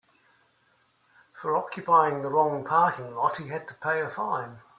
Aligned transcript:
For 1.31 1.55
occupying 1.55 2.23
the 2.23 2.29
wrong 2.29 2.65
parking 2.65 3.13
lot 3.13 3.37
he 3.37 3.49
had 3.49 3.67
to 3.67 3.75
pay 3.75 4.01
a 4.01 4.09
fine. 4.09 4.61